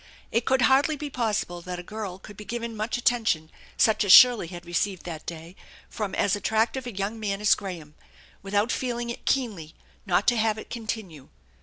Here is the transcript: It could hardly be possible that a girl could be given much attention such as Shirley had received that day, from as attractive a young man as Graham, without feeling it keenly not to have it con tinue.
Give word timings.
It 0.31 0.45
could 0.45 0.63
hardly 0.63 0.95
be 0.97 1.11
possible 1.11 1.61
that 1.61 1.77
a 1.77 1.83
girl 1.83 2.17
could 2.17 2.35
be 2.35 2.43
given 2.43 2.75
much 2.75 2.97
attention 2.97 3.51
such 3.77 4.03
as 4.03 4.11
Shirley 4.11 4.47
had 4.47 4.65
received 4.65 5.03
that 5.03 5.27
day, 5.27 5.55
from 5.91 6.15
as 6.15 6.35
attractive 6.35 6.87
a 6.87 6.91
young 6.97 7.19
man 7.19 7.39
as 7.39 7.53
Graham, 7.53 7.93
without 8.41 8.71
feeling 8.71 9.11
it 9.11 9.25
keenly 9.27 9.75
not 10.07 10.25
to 10.29 10.37
have 10.37 10.57
it 10.57 10.71
con 10.71 10.87
tinue. 10.87 11.29